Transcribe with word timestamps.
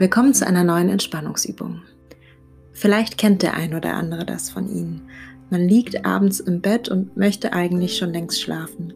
Willkommen 0.00 0.32
zu 0.32 0.46
einer 0.46 0.62
neuen 0.62 0.90
Entspannungsübung. 0.90 1.82
Vielleicht 2.72 3.18
kennt 3.18 3.42
der 3.42 3.54
ein 3.54 3.74
oder 3.74 3.94
andere 3.94 4.24
das 4.24 4.48
von 4.48 4.68
Ihnen. 4.68 5.02
Man 5.50 5.62
liegt 5.62 6.06
abends 6.06 6.38
im 6.38 6.60
Bett 6.60 6.88
und 6.88 7.16
möchte 7.16 7.52
eigentlich 7.52 7.96
schon 7.96 8.12
längst 8.12 8.40
schlafen. 8.40 8.94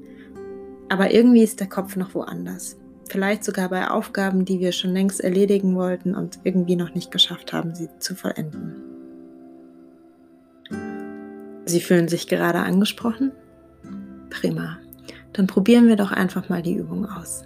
Aber 0.88 1.12
irgendwie 1.12 1.42
ist 1.42 1.58
der 1.58 1.68
Kopf 1.68 1.96
noch 1.96 2.14
woanders. 2.14 2.76
Vielleicht 3.08 3.42
sogar 3.42 3.68
bei 3.68 3.90
Aufgaben, 3.90 4.44
die 4.44 4.60
wir 4.60 4.70
schon 4.70 4.92
längst 4.92 5.20
erledigen 5.20 5.74
wollten 5.74 6.14
und 6.14 6.38
irgendwie 6.44 6.76
noch 6.76 6.94
nicht 6.94 7.10
geschafft 7.10 7.52
haben, 7.52 7.74
sie 7.74 7.88
zu 7.98 8.14
vollenden. 8.14 8.76
Sie 11.64 11.80
fühlen 11.80 12.06
sich 12.06 12.28
gerade 12.28 12.60
angesprochen? 12.60 13.32
Prima. 14.30 14.78
Dann 15.32 15.48
probieren 15.48 15.88
wir 15.88 15.96
doch 15.96 16.12
einfach 16.12 16.48
mal 16.48 16.62
die 16.62 16.76
Übung 16.76 17.06
aus. 17.06 17.42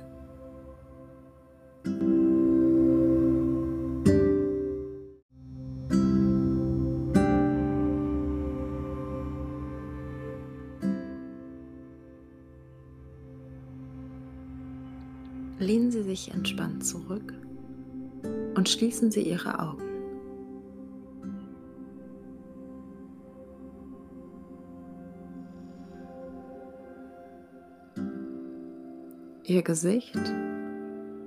Sich 16.06 16.32
entspannt 16.32 16.84
zurück 16.84 17.34
und 18.54 18.68
schließen 18.68 19.10
Sie 19.10 19.22
Ihre 19.22 19.58
Augen. 19.58 19.82
Ihr 29.44 29.62
Gesicht 29.62 30.18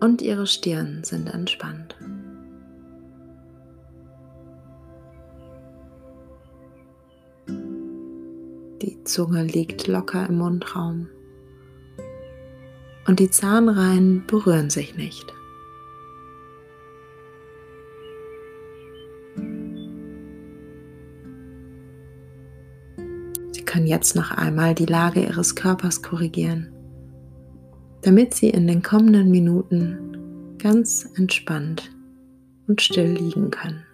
und 0.01 0.21
Ihre 0.21 0.45
Stirn 0.45 1.03
sind 1.03 1.33
entspannt. 1.33 1.95
Die 8.81 9.03
Zunge 9.05 9.43
liegt 9.43 9.87
locker 9.87 10.27
im 10.27 10.37
Mundraum 10.37 11.07
und 13.09 13.19
die 13.19 13.31
Zahnreihen 13.31 14.23
berühren 14.27 14.69
sich 14.69 14.95
nicht. 14.95 15.33
Sie 23.51 23.65
können 23.65 23.87
jetzt 23.87 24.15
noch 24.15 24.29
einmal 24.29 24.75
die 24.75 24.85
Lage 24.85 25.23
Ihres 25.23 25.55
Körpers 25.55 26.03
korrigieren, 26.03 26.71
damit 28.03 28.35
Sie 28.35 28.51
in 28.51 28.67
den 28.67 28.83
kommenden 28.83 29.31
Minuten 29.31 30.55
ganz 30.59 31.09
entspannt 31.15 31.89
und 32.67 32.79
still 32.79 33.13
liegen 33.13 33.49
können. 33.49 33.88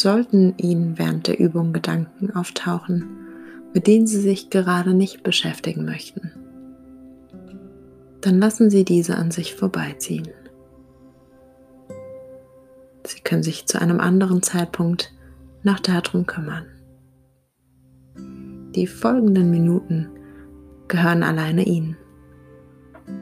Sollten 0.00 0.54
Ihnen 0.58 0.96
während 0.96 1.26
der 1.26 1.40
Übung 1.40 1.72
Gedanken 1.72 2.30
auftauchen, 2.30 3.18
mit 3.74 3.88
denen 3.88 4.06
Sie 4.06 4.20
sich 4.20 4.48
gerade 4.48 4.94
nicht 4.94 5.24
beschäftigen 5.24 5.84
möchten, 5.84 6.30
dann 8.20 8.38
lassen 8.38 8.70
Sie 8.70 8.84
diese 8.84 9.16
an 9.16 9.32
sich 9.32 9.56
vorbeiziehen. 9.56 10.28
Sie 13.04 13.18
können 13.24 13.42
sich 13.42 13.66
zu 13.66 13.82
einem 13.82 13.98
anderen 13.98 14.40
Zeitpunkt 14.40 15.12
noch 15.64 15.80
darum 15.80 16.26
kümmern. 16.26 16.66
Die 18.76 18.86
folgenden 18.86 19.50
Minuten 19.50 20.10
gehören 20.86 21.24
alleine 21.24 21.64
Ihnen 21.64 21.96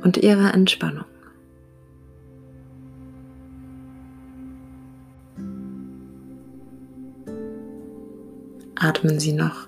und 0.04 0.18
Ihrer 0.18 0.52
Entspannung. 0.52 1.06
Atmen 8.86 9.18
Sie 9.18 9.32
noch 9.32 9.66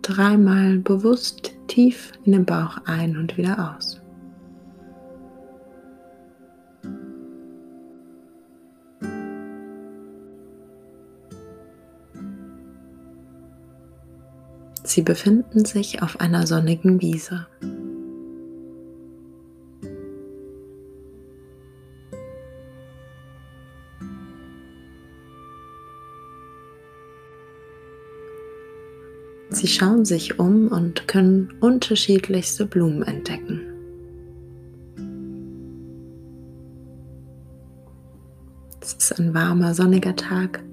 dreimal 0.00 0.78
bewusst 0.78 1.50
tief 1.66 2.12
in 2.24 2.30
den 2.30 2.44
Bauch 2.44 2.78
ein 2.84 3.16
und 3.16 3.36
wieder 3.36 3.74
aus. 3.76 4.00
Sie 14.84 15.02
befinden 15.02 15.64
sich 15.64 16.00
auf 16.00 16.20
einer 16.20 16.46
sonnigen 16.46 17.00
Wiese. 17.00 17.48
Sie 29.60 29.66
schauen 29.66 30.06
sich 30.06 30.38
um 30.38 30.68
und 30.68 31.06
können 31.06 31.52
unterschiedlichste 31.60 32.64
Blumen 32.64 33.02
entdecken. 33.02 33.60
Es 38.80 38.94
ist 38.94 39.20
ein 39.20 39.34
warmer, 39.34 39.74
sonniger 39.74 40.16
Tag. 40.16 40.64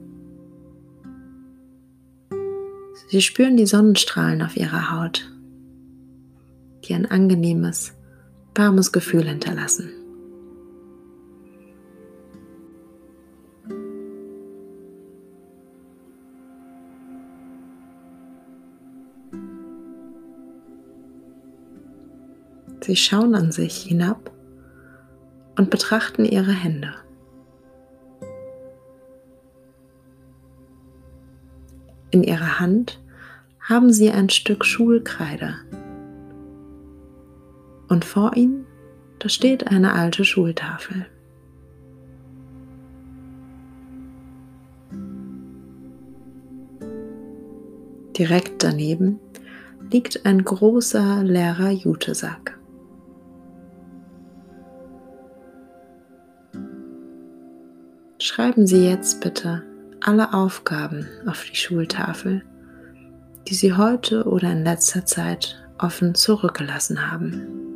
Sie 3.09 3.21
spüren 3.21 3.57
die 3.57 3.65
Sonnenstrahlen 3.65 4.41
auf 4.41 4.55
ihrer 4.55 4.89
Haut, 4.89 5.29
die 6.85 6.93
ein 6.93 7.07
angenehmes, 7.07 7.91
warmes 8.55 8.93
Gefühl 8.93 9.27
hinterlassen. 9.27 9.96
Sie 22.87 22.95
schauen 22.95 23.35
an 23.35 23.51
sich 23.51 23.75
hinab 23.81 24.31
und 25.57 25.69
betrachten 25.69 26.23
ihre 26.23 26.53
Hände. 26.53 26.93
In 32.11 32.23
ihrer 32.23 32.61
Hand 32.61 33.01
haben 33.59 33.91
sie 33.91 34.09
ein 34.09 34.29
Stück 34.29 34.63
Schulkreide 34.63 35.55
und 37.89 38.05
vor 38.05 38.37
ihnen, 38.37 38.65
da 39.19 39.27
steht 39.27 39.67
eine 39.67 39.91
alte 39.91 40.23
Schultafel. 40.23 41.07
Direkt 48.17 48.63
daneben 48.63 49.19
liegt 49.91 50.25
ein 50.25 50.45
großer 50.45 51.21
leerer 51.25 51.71
Jutesack. 51.71 52.56
Schreiben 58.37 58.67
Sie 58.67 58.87
jetzt 58.87 59.21
bitte 59.21 59.63
alle 59.99 60.31
Aufgaben 60.31 61.07
auf 61.25 61.43
die 61.45 61.55
Schultafel, 61.55 62.43
die 63.47 63.55
Sie 63.55 63.73
heute 63.73 64.25
oder 64.25 64.51
in 64.51 64.63
letzter 64.63 65.07
Zeit 65.07 65.55
offen 65.79 66.13
zurückgelassen 66.13 67.09
haben. 67.09 67.66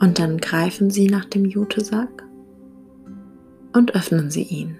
Und 0.00 0.18
dann 0.18 0.38
greifen 0.38 0.90
Sie 0.90 1.08
nach 1.08 1.26
dem 1.26 1.44
Jutesack 1.44 2.24
und 3.72 3.94
öffnen 3.94 4.30
Sie 4.30 4.42
ihn. 4.42 4.76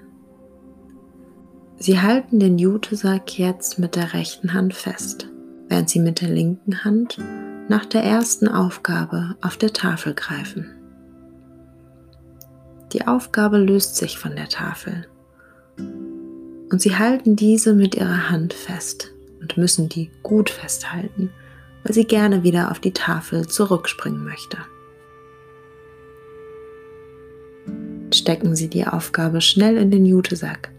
Sie 1.77 2.01
halten 2.01 2.41
den 2.41 2.59
Jutesack 2.59 3.39
jetzt 3.39 3.79
mit 3.79 3.97
der 3.97 4.13
rechten 4.13 4.53
Hand 4.53 4.75
fest, 4.75 5.29
während 5.69 5.89
Sie 5.89 6.01
mit 6.01 6.21
der 6.21 6.31
linken 6.31 6.85
Hand 6.85 7.19
nach 7.69 7.87
der 7.87 8.03
ersten 8.03 8.49
Aufgabe 8.49 9.37
auf 9.41 9.57
der 9.57 9.73
Tafel 9.73 10.15
greifen. 10.15 10.67
Die 12.93 13.07
Aufgabe 13.07 13.59
löst 13.59 13.97
sich 13.97 14.19
von 14.19 14.35
der 14.35 14.49
Tafel 14.49 15.07
und 15.77 16.81
Sie 16.81 16.97
halten 16.97 17.37
diese 17.37 17.75
mit 17.75 17.95
Ihrer 17.95 18.31
Hand 18.31 18.53
fest 18.53 19.13
und 19.41 19.57
müssen 19.57 19.89
die 19.89 20.11
gut 20.23 20.51
festhalten, 20.51 21.31
weil 21.83 21.95
sie 21.95 22.05
gerne 22.05 22.43
wieder 22.43 22.71
auf 22.71 22.79
die 22.79 22.93
Tafel 22.93 23.49
zurückspringen 23.49 24.25
möchte. 24.25 24.59
Stecken 28.21 28.55
Sie 28.55 28.69
die 28.69 28.87
Aufgabe 28.87 29.41
schnell 29.41 29.79
in 29.79 29.91
den 29.91 30.05
Jutesack 30.05 30.71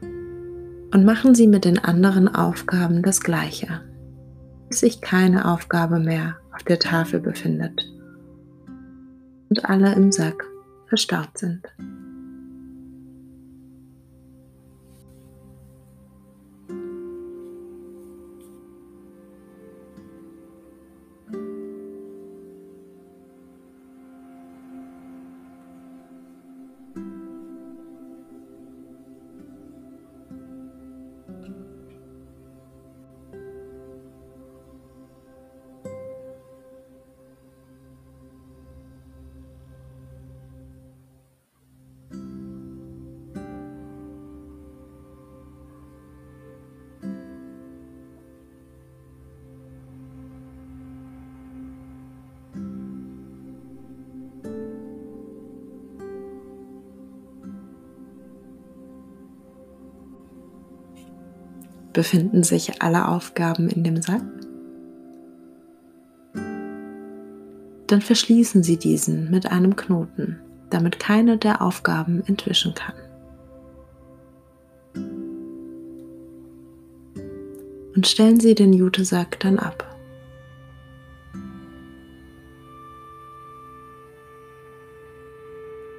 und 0.00 1.04
machen 1.04 1.34
Sie 1.34 1.48
mit 1.48 1.64
den 1.64 1.76
anderen 1.76 2.32
Aufgaben 2.32 3.02
das 3.02 3.20
Gleiche, 3.20 3.80
bis 4.68 4.78
sich 4.78 5.00
keine 5.00 5.50
Aufgabe 5.50 5.98
mehr 5.98 6.36
auf 6.54 6.62
der 6.62 6.78
Tafel 6.78 7.18
befindet 7.18 7.84
und 9.48 9.68
alle 9.68 9.92
im 9.94 10.12
Sack 10.12 10.44
verstaut 10.86 11.36
sind. 11.36 11.66
Befinden 61.94 62.42
sich 62.42 62.82
alle 62.82 63.08
Aufgaben 63.08 63.70
in 63.70 63.84
dem 63.84 64.02
Sack? 64.02 64.20
Dann 67.86 68.00
verschließen 68.00 68.64
Sie 68.64 68.76
diesen 68.76 69.30
mit 69.30 69.50
einem 69.50 69.76
Knoten, 69.76 70.40
damit 70.70 70.98
keine 70.98 71.38
der 71.38 71.62
Aufgaben 71.62 72.22
entwischen 72.26 72.74
kann. 72.74 72.94
Und 77.94 78.08
stellen 78.08 78.40
Sie 78.40 78.56
den 78.56 78.72
Jutesack 78.72 79.38
dann 79.38 79.60
ab. 79.60 79.88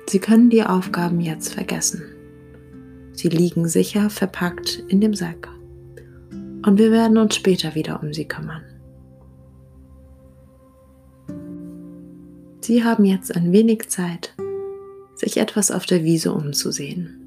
Sie 0.09 0.19
können 0.19 0.49
die 0.49 0.63
Aufgaben 0.63 1.21
jetzt 1.21 1.53
vergessen. 1.53 2.03
Sie 3.13 3.29
liegen 3.29 3.69
sicher 3.69 4.09
verpackt 4.09 4.83
in 4.89 4.99
dem 4.99 5.13
Sack 5.13 5.54
und 6.65 6.79
wir 6.79 6.91
werden 6.91 7.17
uns 7.17 7.35
später 7.35 7.75
wieder 7.75 8.01
um 8.01 8.13
sie 8.13 8.27
kümmern. 8.27 8.63
Sie 12.61 12.83
haben 12.83 13.05
jetzt 13.05 13.35
ein 13.35 13.51
wenig 13.51 13.89
Zeit, 13.89 14.33
sich 15.13 15.37
etwas 15.37 15.69
auf 15.69 15.85
der 15.85 16.03
Wiese 16.03 16.33
umzusehen. 16.33 17.21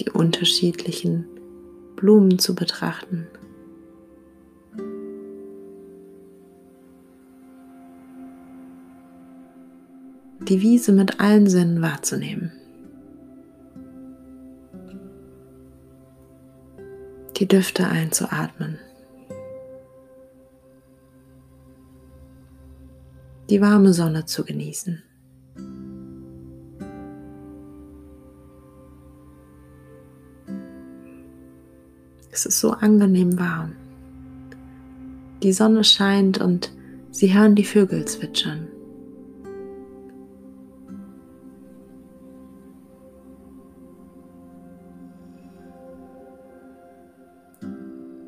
Die 0.00 0.10
unterschiedlichen 0.10 1.26
Blumen 1.96 2.38
zu 2.38 2.54
betrachten. 2.54 3.26
Die 10.48 10.60
Wiese 10.60 10.92
mit 10.92 11.18
allen 11.18 11.48
Sinnen 11.48 11.82
wahrzunehmen. 11.82 12.52
Die 17.36 17.46
Düfte 17.46 17.86
einzuatmen. 17.86 18.78
Die 23.50 23.60
warme 23.60 23.92
Sonne 23.92 24.24
zu 24.24 24.44
genießen. 24.44 25.02
Es 32.30 32.46
ist 32.46 32.60
so 32.60 32.72
angenehm 32.72 33.38
warm. 33.38 33.72
Die 35.42 35.52
Sonne 35.52 35.84
scheint 35.84 36.38
und 36.38 36.72
Sie 37.10 37.32
hören 37.32 37.54
die 37.54 37.64
Vögel 37.64 38.04
zwitschern. 38.04 38.65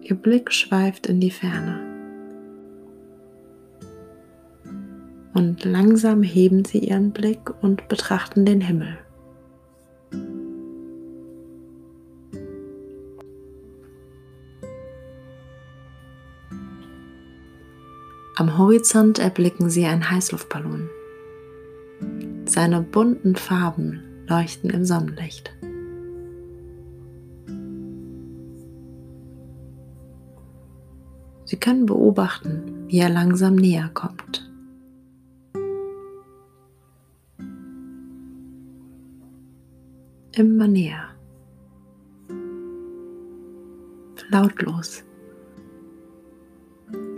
Ihr 0.09 0.17
Blick 0.17 0.51
schweift 0.55 1.07
in 1.07 1.21
die 1.21 1.31
Ferne. 1.31 1.81
Und 5.35 5.67
langsam 5.67 6.23
heben 6.23 6.65
Sie 6.65 6.79
Ihren 6.79 7.11
Blick 7.11 7.53
und 7.61 7.89
betrachten 7.89 8.47
den 8.47 8.63
Himmel. 8.63 8.97
Am 18.37 18.57
Horizont 18.57 19.19
erblicken 19.19 19.69
Sie 19.69 19.85
einen 19.85 20.11
Heißluftballon. 20.11 20.89
Seine 22.47 22.81
bunten 22.81 23.37
Farben 23.37 24.03
leuchten 24.27 24.71
im 24.71 24.87
Sonnenlicht. 24.87 25.53
Sie 31.49 31.57
können 31.57 31.87
beobachten, 31.87 32.85
wie 32.89 32.99
er 32.99 33.09
langsam 33.09 33.55
näher 33.55 33.89
kommt. 33.95 34.53
Immer 40.33 40.69
näher. 40.69 41.09
Lautlos. 44.29 45.05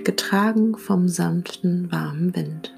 Getragen 0.05 0.77
vom 0.77 1.09
sanften, 1.09 1.91
warmen 1.91 2.37
Wind. 2.37 2.73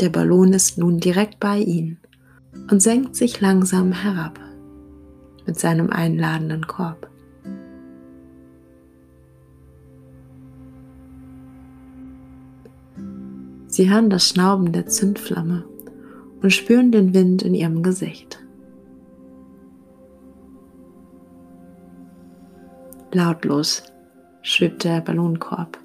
Der 0.00 0.08
Ballon 0.08 0.54
ist 0.54 0.78
nun 0.78 0.98
direkt 0.98 1.40
bei 1.40 1.58
Ihnen 1.58 1.98
und 2.70 2.80
senkt 2.80 3.16
sich 3.16 3.38
langsam 3.42 3.92
herab 3.92 4.40
mit 5.46 5.58
seinem 5.58 5.90
einladenden 5.90 6.66
Korb. 6.66 7.10
Sie 13.66 13.90
hören 13.90 14.08
das 14.08 14.26
Schnauben 14.26 14.72
der 14.72 14.86
Zündflamme 14.86 15.64
und 16.40 16.50
spüren 16.50 16.92
den 16.92 17.12
Wind 17.12 17.42
in 17.42 17.52
ihrem 17.52 17.82
Gesicht. 17.82 18.42
Lautlos 23.12 23.82
schwebt 24.40 24.84
der 24.84 25.02
Ballonkorb 25.02 25.78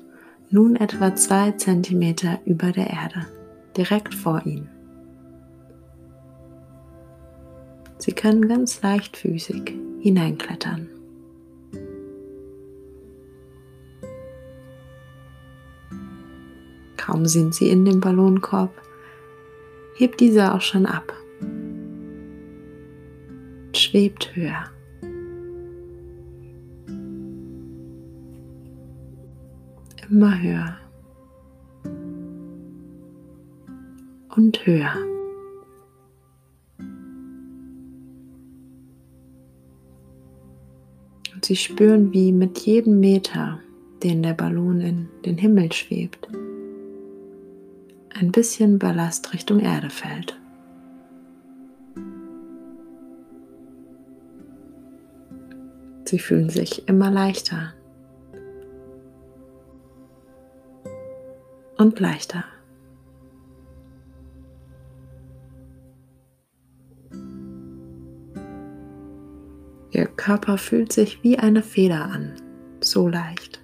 nun 0.52 0.78
etwa 0.78 1.14
zwei 1.16 1.52
Zentimeter 1.52 2.40
über 2.46 2.72
der 2.72 2.90
Erde 2.92 3.26
direkt 3.78 4.14
vor 4.14 4.42
ihnen. 4.46 4.70
Sie 7.98 8.12
können 8.12 8.48
ganz 8.48 8.82
leichtfüßig 8.82 9.74
hineinklettern. 10.00 10.90
Kaum 16.98 17.26
sind 17.26 17.54
Sie 17.54 17.70
in 17.70 17.86
dem 17.86 18.02
Ballonkorb, 18.02 18.74
hebt 19.96 20.20
dieser 20.20 20.56
auch 20.56 20.62
schon 20.62 20.86
ab. 20.86 21.14
Schwebt 23.74 24.36
höher. 24.36 24.66
Immer 30.10 30.42
höher. 30.42 30.85
Und 34.36 34.66
höher. 34.66 34.94
Und 41.34 41.46
Sie 41.46 41.56
spüren, 41.56 42.12
wie 42.12 42.32
mit 42.32 42.60
jedem 42.60 43.00
Meter, 43.00 43.60
den 44.04 44.24
der 44.24 44.34
Ballon 44.34 44.82
in 44.82 45.10
den 45.26 45.38
Himmel 45.38 45.72
schwebt, 45.72 46.28
ein 48.14 48.32
bisschen 48.32 48.80
Ballast 48.80 49.34
Richtung 49.34 49.60
Erde 49.60 49.90
fällt. 49.90 50.40
Sie 56.06 56.20
fühlen 56.20 56.50
sich 56.50 56.88
immer 56.88 57.10
leichter 57.10 57.74
und 61.78 62.00
leichter. 62.00 62.46
Ihr 69.96 70.08
Körper 70.08 70.58
fühlt 70.58 70.92
sich 70.92 71.24
wie 71.24 71.40
eine 71.40 71.64
Feder 71.64 72.04
an, 72.04 72.34
so 72.82 73.08
leicht. 73.08 73.62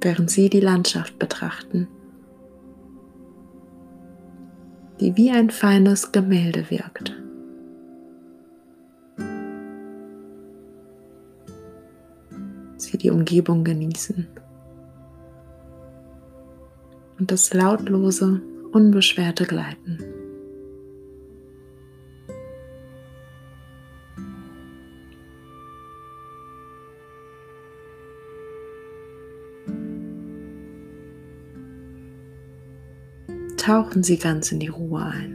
während 0.00 0.30
Sie 0.30 0.48
die 0.48 0.60
Landschaft 0.60 1.18
betrachten, 1.18 1.88
die 5.00 5.16
wie 5.16 5.30
ein 5.32 5.50
feines 5.50 6.12
Gemälde 6.12 6.70
wirkt. 6.70 7.14
Sie 12.76 12.96
die 12.96 13.10
Umgebung 13.10 13.64
genießen 13.64 14.28
und 17.18 17.30
das 17.30 17.52
lautlose, 17.52 18.40
unbeschwerte 18.72 19.44
Gleiten. 19.44 19.98
tauchen 33.68 34.02
Sie 34.02 34.16
ganz 34.16 34.50
in 34.50 34.60
die 34.60 34.68
Ruhe 34.68 35.02
ein. 35.02 35.34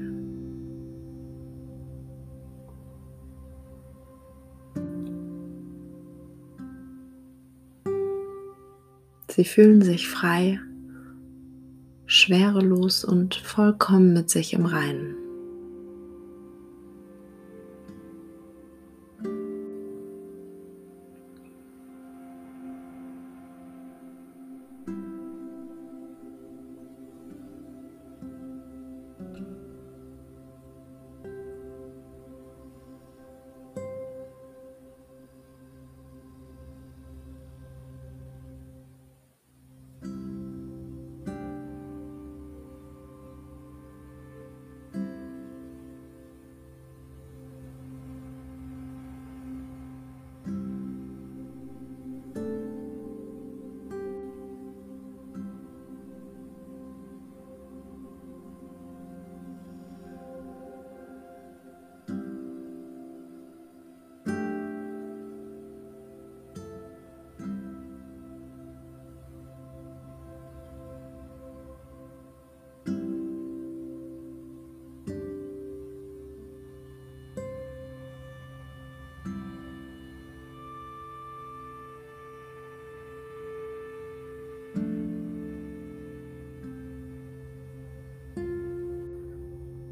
Sie 9.29 9.45
fühlen 9.45 9.83
sich 9.83 10.07
frei, 10.07 10.59
schwerelos 12.23 13.03
und 13.03 13.35
vollkommen 13.35 14.13
mit 14.13 14.29
sich 14.29 14.53
im 14.53 14.65
Reinen. 14.65 15.12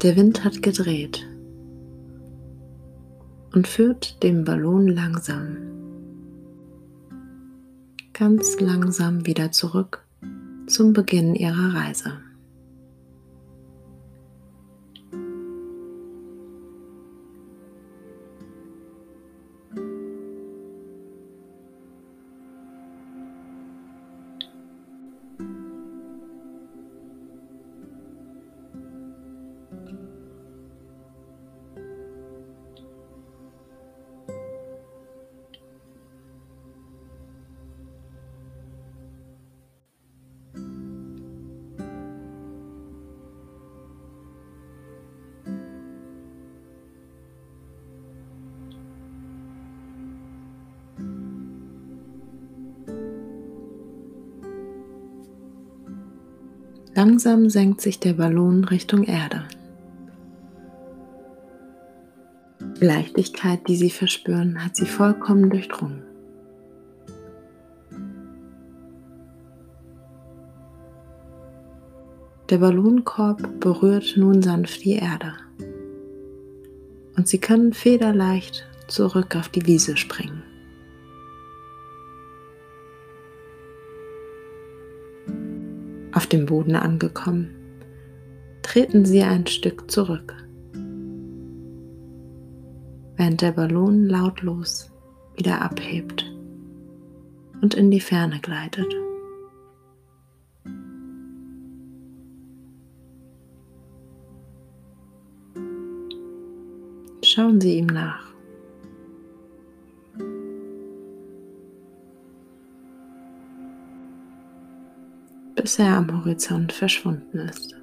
Der 0.02 0.16
Wind 0.16 0.42
hat 0.42 0.62
gedreht 0.62 1.24
und 3.52 3.68
führt 3.68 4.20
den 4.24 4.42
Ballon 4.42 4.88
langsam, 4.88 5.56
ganz 8.12 8.58
langsam 8.58 9.26
wieder 9.26 9.52
zurück 9.52 10.04
zum 10.66 10.92
Beginn 10.92 11.36
ihrer 11.36 11.74
Reise. 11.74 12.14
Langsam 56.94 57.48
senkt 57.48 57.80
sich 57.80 58.00
der 58.00 58.12
Ballon 58.12 58.64
Richtung 58.64 59.04
Erde. 59.04 59.44
Die 62.60 62.84
Leichtigkeit, 62.84 63.66
die 63.66 63.76
Sie 63.76 63.90
verspüren, 63.90 64.62
hat 64.62 64.76
Sie 64.76 64.84
vollkommen 64.84 65.48
durchdrungen. 65.48 66.02
Der 72.50 72.58
Ballonkorb 72.58 73.60
berührt 73.60 74.14
nun 74.18 74.42
sanft 74.42 74.84
die 74.84 74.96
Erde 74.96 75.32
und 77.16 77.26
Sie 77.26 77.38
können 77.38 77.72
federleicht 77.72 78.66
zurück 78.88 79.36
auf 79.36 79.48
die 79.48 79.66
Wiese 79.66 79.96
springen. 79.96 80.41
Dem 86.32 86.46
Boden 86.46 86.76
angekommen, 86.76 87.50
treten 88.62 89.04
Sie 89.04 89.22
ein 89.22 89.46
Stück 89.46 89.90
zurück, 89.90 90.34
während 93.16 93.42
der 93.42 93.52
Ballon 93.52 94.06
lautlos 94.06 94.90
wieder 95.36 95.60
abhebt 95.60 96.24
und 97.60 97.74
in 97.74 97.90
die 97.90 98.00
Ferne 98.00 98.40
gleitet. 98.40 98.92
Schauen 107.24 107.60
Sie 107.60 107.78
ihm 107.78 107.86
nach. 107.86 108.31
Bis 115.62 115.78
er 115.78 115.96
am 115.96 116.10
Horizont 116.12 116.72
verschwunden 116.72 117.38
ist. 117.38 117.76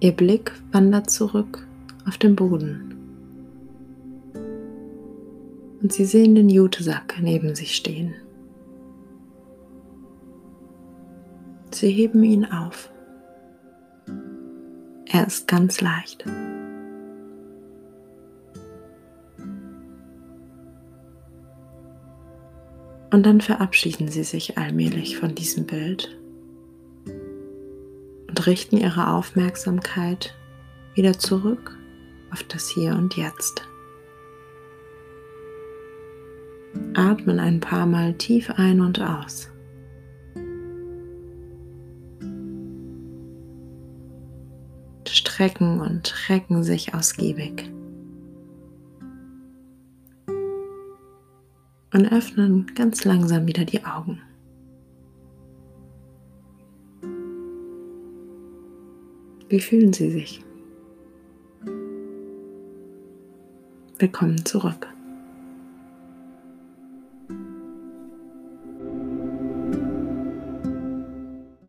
Ihr 0.00 0.12
Blick 0.12 0.52
wandert 0.72 1.10
zurück 1.10 1.64
auf 2.06 2.18
den 2.18 2.34
Boden. 2.34 2.95
Und 5.82 5.92
Sie 5.92 6.04
sehen 6.04 6.34
den 6.34 6.48
Jutesack 6.48 7.16
neben 7.20 7.54
sich 7.54 7.76
stehen. 7.76 8.14
Sie 11.70 11.90
heben 11.90 12.24
ihn 12.24 12.46
auf. 12.46 12.90
Er 15.06 15.26
ist 15.26 15.46
ganz 15.46 15.80
leicht. 15.80 16.24
Und 23.10 23.24
dann 23.24 23.40
verabschieden 23.40 24.08
Sie 24.08 24.24
sich 24.24 24.58
allmählich 24.58 25.16
von 25.16 25.34
diesem 25.34 25.64
Bild 25.66 26.18
und 28.28 28.46
richten 28.46 28.76
ihre 28.76 29.12
Aufmerksamkeit 29.12 30.34
wieder 30.94 31.18
zurück 31.18 31.76
auf 32.32 32.42
das 32.42 32.68
Hier 32.68 32.94
und 32.94 33.16
Jetzt. 33.16 33.62
Atmen 36.94 37.38
ein 37.38 37.60
paar 37.60 37.86
Mal 37.86 38.14
tief 38.14 38.50
ein 38.50 38.80
und 38.80 39.00
aus. 39.00 39.50
Strecken 45.08 45.80
und 45.80 46.14
recken 46.28 46.62
sich 46.62 46.94
ausgiebig. 46.94 47.70
Und 51.92 52.12
öffnen 52.12 52.66
ganz 52.74 53.04
langsam 53.04 53.46
wieder 53.46 53.64
die 53.64 53.84
Augen. 53.84 54.20
Wie 59.48 59.60
fühlen 59.60 59.92
Sie 59.92 60.10
sich? 60.10 60.44
Willkommen 63.98 64.44
zurück. 64.44 64.88